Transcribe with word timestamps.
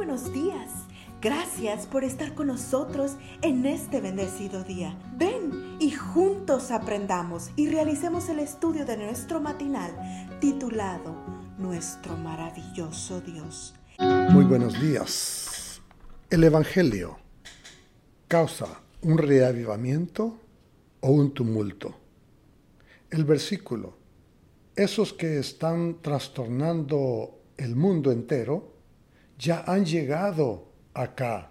buenos 0.00 0.32
días. 0.32 0.70
Gracias 1.20 1.84
por 1.84 2.04
estar 2.04 2.34
con 2.34 2.46
nosotros 2.46 3.18
en 3.42 3.66
este 3.66 4.00
bendecido 4.00 4.64
día. 4.64 4.98
Ven 5.18 5.76
y 5.78 5.90
juntos 5.90 6.70
aprendamos 6.70 7.50
y 7.54 7.68
realicemos 7.68 8.30
el 8.30 8.38
estudio 8.38 8.86
de 8.86 8.96
nuestro 8.96 9.42
matinal 9.42 9.92
titulado 10.40 11.14
Nuestro 11.58 12.16
maravilloso 12.16 13.20
Dios. 13.20 13.74
Muy 14.30 14.46
buenos 14.46 14.80
días. 14.80 15.82
El 16.30 16.44
Evangelio 16.44 17.18
causa 18.26 18.80
un 19.02 19.18
reavivamiento 19.18 20.38
o 21.00 21.10
un 21.10 21.34
tumulto. 21.34 21.94
El 23.10 23.26
versículo, 23.26 23.98
esos 24.74 25.12
que 25.12 25.38
están 25.38 26.00
trastornando 26.00 27.38
el 27.58 27.76
mundo 27.76 28.10
entero, 28.10 28.79
ya 29.40 29.64
han 29.66 29.86
llegado 29.86 30.68
acá. 30.92 31.50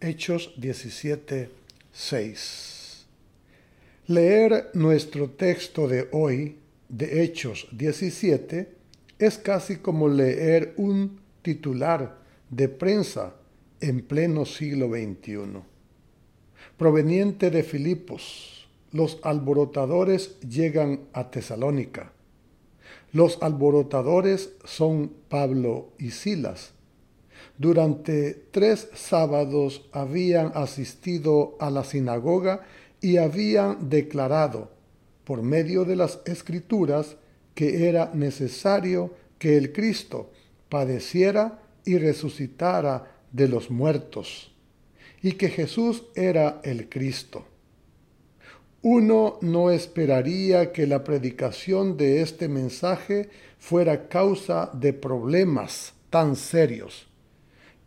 Hechos 0.00 0.52
17, 0.56 1.50
6. 1.92 3.06
Leer 4.08 4.70
nuestro 4.74 5.30
texto 5.30 5.86
de 5.86 6.08
hoy, 6.10 6.58
de 6.88 7.22
Hechos 7.22 7.68
17, 7.70 8.72
es 9.20 9.38
casi 9.38 9.76
como 9.76 10.08
leer 10.08 10.74
un 10.76 11.20
titular 11.42 12.18
de 12.50 12.68
prensa 12.68 13.34
en 13.80 14.02
pleno 14.02 14.44
siglo 14.44 14.88
XXI. 14.88 15.62
Proveniente 16.76 17.50
de 17.50 17.62
Filipos, 17.62 18.68
los 18.90 19.20
alborotadores 19.22 20.40
llegan 20.40 21.02
a 21.12 21.30
Tesalónica. 21.30 22.12
Los 23.12 23.40
alborotadores 23.42 24.54
son 24.64 25.12
Pablo 25.28 25.90
y 25.98 26.10
Silas, 26.10 26.72
durante 27.58 28.46
tres 28.50 28.88
sábados 28.94 29.88
habían 29.92 30.52
asistido 30.54 31.56
a 31.60 31.70
la 31.70 31.84
sinagoga 31.84 32.62
y 33.00 33.18
habían 33.18 33.88
declarado, 33.88 34.70
por 35.24 35.42
medio 35.42 35.84
de 35.84 35.96
las 35.96 36.20
escrituras, 36.24 37.16
que 37.54 37.88
era 37.88 38.10
necesario 38.14 39.14
que 39.38 39.56
el 39.56 39.72
Cristo 39.72 40.30
padeciera 40.68 41.60
y 41.84 41.98
resucitara 41.98 43.18
de 43.30 43.48
los 43.48 43.70
muertos, 43.70 44.52
y 45.20 45.32
que 45.32 45.48
Jesús 45.48 46.04
era 46.14 46.60
el 46.64 46.88
Cristo. 46.88 47.44
Uno 48.82 49.38
no 49.42 49.70
esperaría 49.70 50.72
que 50.72 50.86
la 50.88 51.04
predicación 51.04 51.96
de 51.96 52.22
este 52.22 52.48
mensaje 52.48 53.28
fuera 53.58 54.08
causa 54.08 54.70
de 54.72 54.92
problemas 54.92 55.94
tan 56.10 56.34
serios 56.34 57.11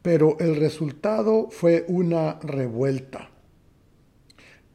pero 0.05 0.37
el 0.39 0.57
resultado 0.57 1.47
fue 1.49 1.83
una 1.87 2.39
revuelta. 2.43 3.27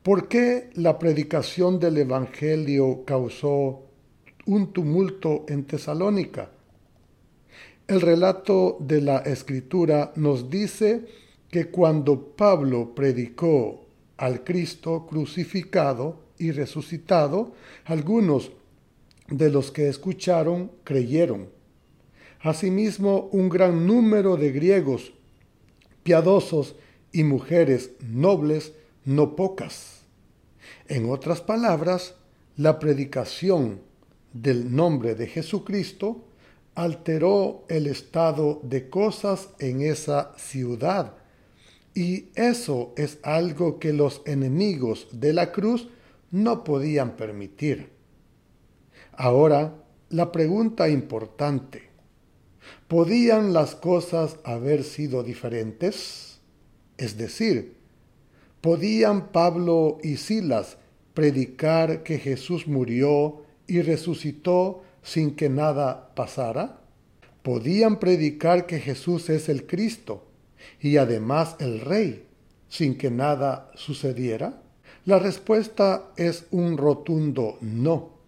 ¿Por 0.03 0.27
qué 0.27 0.71
la 0.75 0.99
predicación 0.99 1.79
del 1.79 1.99
Evangelio 1.99 3.05
causó 3.05 3.85
un 4.47 4.73
tumulto 4.73 5.45
en 5.47 5.67
Tesalónica? 5.67 6.51
El 7.87 8.01
relato 8.01 8.77
de 8.81 9.03
la 9.03 9.19
Escritura 9.19 10.13
nos 10.17 10.51
dice 10.51 11.07
que 11.49 11.67
cuando 11.67 12.35
Pablo 12.35 12.93
predicó 12.93 13.87
al 14.17 14.43
Cristo 14.43 15.07
crucificado 15.09 16.25
y 16.39 16.51
resucitado, 16.51 17.53
algunos 17.85 18.51
de 19.29 19.49
los 19.49 19.71
que 19.71 19.89
escucharon 19.89 20.73
creyeron. 20.83 21.51
Asimismo, 22.41 23.29
un 23.31 23.49
gran 23.49 23.87
número 23.87 24.37
de 24.37 24.51
griegos 24.51 25.13
y 27.13 27.25
mujeres 27.25 27.93
nobles 28.01 28.73
no 29.05 29.37
pocas. 29.37 30.03
En 30.89 31.11
otras 31.11 31.41
palabras, 31.41 32.15
la 32.57 32.79
predicación 32.79 33.81
del 34.33 34.75
nombre 34.75 35.15
de 35.15 35.27
Jesucristo 35.27 36.25
alteró 36.75 37.65
el 37.69 37.87
estado 37.87 38.61
de 38.63 38.89
cosas 38.89 39.51
en 39.59 39.83
esa 39.83 40.33
ciudad. 40.37 41.15
Y 41.95 42.29
eso 42.35 42.93
es 42.97 43.19
algo 43.23 43.79
que 43.79 43.93
los 43.93 44.23
enemigos 44.25 45.09
de 45.13 45.33
la 45.33 45.53
cruz 45.53 45.89
no 46.31 46.65
podían 46.65 47.17
permitir. 47.17 47.91
Ahora, 49.13 49.75
la 50.09 50.33
pregunta 50.33 50.89
importante. 50.89 51.90
¿Podían 52.89 53.53
las 53.53 53.75
cosas 53.75 54.37
haber 54.45 54.85
sido 54.85 55.23
diferentes? 55.23 56.41
Es 56.99 57.17
decir, 57.17 57.77
¿podían 58.61 59.29
Pablo 59.29 59.99
y 60.03 60.17
Silas 60.17 60.77
predicar 61.15 62.03
que 62.03 62.19
Jesús 62.19 62.67
murió 62.67 63.43
y 63.67 63.83
resucitó 63.83 64.83
sin 65.03 65.35
que 65.35 65.49
nada 65.49 66.15
pasara? 66.15 66.81
¿Podían 67.43 67.99
predicar 67.99 68.67
que 68.67 68.81
Jesús 68.81 69.31
es 69.31 69.49
el 69.49 69.67
Cristo 69.67 70.27
y 70.81 70.99
además 70.99 71.57
el 71.59 71.81
Rey 71.81 72.27
sin 72.69 72.99
que 72.99 73.11
nada 73.11 73.71
sucediera? 73.75 74.63
La 75.07 75.19
respuesta 75.19 76.11
es 76.17 76.45
un 76.51 76.77
rotundo 76.77 77.57
no 77.63 78.20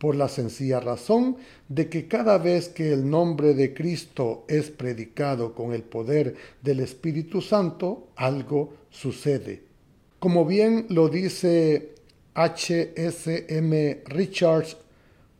por 0.00 0.16
la 0.16 0.28
sencilla 0.28 0.80
razón 0.80 1.36
de 1.68 1.90
que 1.90 2.08
cada 2.08 2.38
vez 2.38 2.70
que 2.70 2.90
el 2.90 3.10
nombre 3.10 3.52
de 3.52 3.74
Cristo 3.74 4.46
es 4.48 4.70
predicado 4.70 5.54
con 5.54 5.74
el 5.74 5.82
poder 5.82 6.36
del 6.62 6.80
Espíritu 6.80 7.42
Santo, 7.42 8.08
algo 8.16 8.72
sucede. 8.88 9.62
Como 10.18 10.46
bien 10.46 10.86
lo 10.88 11.10
dice 11.10 11.96
H.S.M. 12.32 14.00
Richards, 14.06 14.78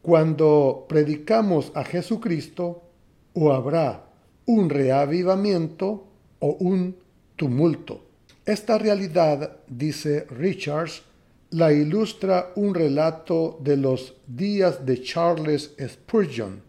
cuando 0.02 0.84
predicamos 0.86 1.72
a 1.74 1.82
Jesucristo, 1.82 2.82
o 3.32 3.54
habrá 3.54 4.04
un 4.44 4.68
reavivamiento 4.68 6.04
o 6.38 6.48
un 6.60 6.96
tumulto. 7.36 8.04
Esta 8.44 8.76
realidad, 8.76 9.56
dice 9.68 10.26
Richards, 10.28 11.02
la 11.50 11.72
ilustra 11.72 12.52
un 12.54 12.74
relato 12.74 13.58
de 13.60 13.76
los 13.76 14.14
días 14.26 14.86
de 14.86 15.02
Charles 15.02 15.74
Spurgeon. 15.84 16.62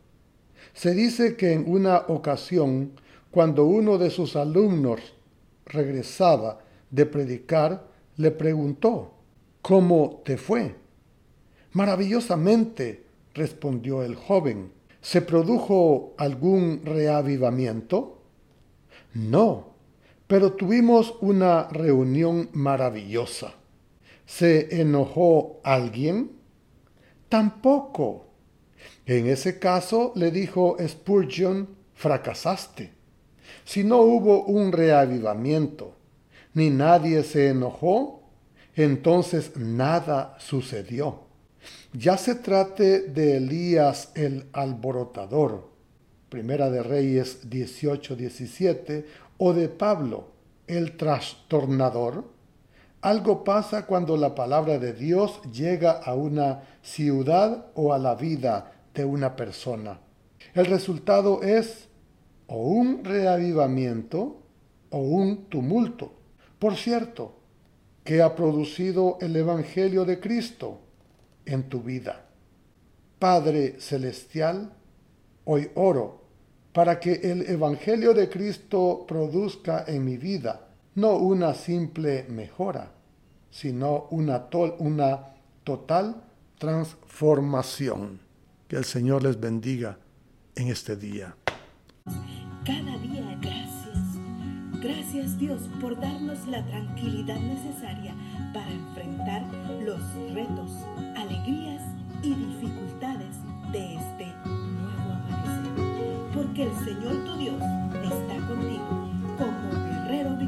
Se 0.74 0.96
dice 0.96 1.36
que 1.36 1.54
en 1.54 1.66
una 1.72 2.06
ocasión, 2.08 2.94
cuando 3.30 3.66
uno 3.66 4.00
de 4.00 4.10
sus 4.10 4.36
alumnos 4.36 5.00
regresaba 5.66 6.60
de 6.90 7.06
predicar, 7.06 7.88
le 8.18 8.32
preguntó, 8.32 9.14
¿Cómo 9.62 10.22
te 10.26 10.38
fue? 10.38 10.76
Maravillosamente, 11.74 13.06
respondió 13.36 14.02
el 14.02 14.16
joven. 14.16 14.72
¿Se 15.02 15.22
produjo 15.22 16.16
algún 16.18 16.82
reavivamiento? 16.84 18.24
No, 19.14 19.76
pero 20.26 20.54
tuvimos 20.54 21.16
una 21.22 21.68
reunión 21.70 22.50
maravillosa. 22.54 23.54
¿Se 24.26 24.82
enojó 24.82 25.60
alguien? 25.64 26.32
Tampoco. 27.30 28.28
En 29.06 29.28
ese 29.28 29.60
caso 29.60 30.14
le 30.16 30.32
dijo 30.32 30.78
Spurgeon, 30.86 31.68
fracasaste. 31.94 32.92
Si 33.64 33.84
no 33.84 33.98
hubo 34.02 34.44
un 34.46 34.72
reavivamiento, 34.72 35.96
ni 36.54 36.70
nadie 36.70 37.24
se 37.24 37.50
enojó, 37.50 38.24
entonces 38.76 39.58
nada 39.58 40.36
sucedió. 40.40 41.22
Ya 41.94 42.18
se 42.18 42.36
trate 42.36 43.02
de 43.02 43.38
Elías 43.38 44.12
el 44.16 44.46
alborotador, 44.54 45.70
Primera 46.30 46.70
de 46.70 46.82
Reyes 46.82 47.50
18-17, 47.50 49.06
o 49.38 49.54
de 49.54 49.68
Pablo 49.68 50.30
el 50.68 50.96
trastornador, 50.96 52.24
algo 53.02 53.44
pasa 53.44 53.88
cuando 53.88 54.16
la 54.16 54.36
palabra 54.36 54.78
de 54.78 54.94
Dios 54.94 55.42
llega 55.52 55.92
a 55.92 56.14
una 56.14 56.62
ciudad 56.84 57.68
o 57.74 57.94
a 57.94 57.98
la 57.98 58.16
vida 58.16 58.74
de 58.94 59.06
una 59.06 59.36
persona. 59.36 60.00
El 60.54 60.68
resultado 60.68 61.42
es 61.42 61.88
o 62.48 62.68
un 62.68 63.04
reavivamiento 63.04 64.44
o 64.92 65.00
un 65.00 65.46
tumulto. 65.46 66.14
Por 66.60 66.76
cierto, 66.76 67.40
¿qué 68.04 68.22
ha 68.22 68.36
producido 68.36 69.18
el 69.20 69.36
Evangelio 69.36 70.06
de 70.06 70.20
Cristo 70.20 70.80
en 71.46 71.70
tu 71.70 71.82
vida? 71.82 72.26
Padre 73.18 73.80
Celestial, 73.80 74.74
hoy 75.46 75.72
oro 75.74 76.22
para 76.72 77.00
que 77.00 77.14
el 77.14 77.50
Evangelio 77.50 78.14
de 78.14 78.30
Cristo 78.30 79.06
produzca 79.08 79.86
en 79.88 80.06
mi 80.06 80.18
vida 80.18 80.68
no 80.96 81.16
una 81.16 81.54
simple 81.54 82.26
mejora, 82.30 82.92
sino 83.50 84.08
una, 84.12 84.50
to 84.50 84.76
una 84.80 85.36
total 85.64 86.24
transformación. 86.58 88.20
Que 88.68 88.78
el 88.78 88.86
Señor 88.86 89.24
les 89.24 89.40
bendiga 89.40 89.98
en 90.56 90.68
este 90.68 90.96
día. 90.96 91.36
Cada 92.66 92.98
día 92.98 93.38
gracias. 93.42 93.82
Gracias 94.82 95.38
Dios 95.38 95.62
por 95.80 96.00
darnos 96.00 96.48
la 96.48 96.66
tranquilidad 96.66 97.40
necesaria 97.40 98.16
para 98.54 98.72
enfrentar 98.72 99.44
los 99.84 100.02
retos, 100.34 100.72
alegrías 101.16 101.84
y 102.24 102.34
dificultades 102.34 103.36
de 103.72 103.96
este 103.96 104.26
nuevo 104.46 105.14
amanecer. 105.30 106.32
Porque 106.34 106.64
el 106.64 106.76
Señor 106.86 107.26
tu 107.26 107.38
Dios 107.38 107.62
está 108.04 108.48
contigo 108.48 109.10
como 109.38 109.91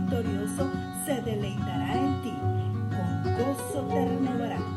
victorioso 0.04 0.70
se 1.06 1.22
deleitará 1.22 1.94
en 1.94 2.22
ti, 2.22 2.34
con 2.90 3.34
gozo 3.38 3.88
te 3.88 4.06
renovará. 4.06 4.73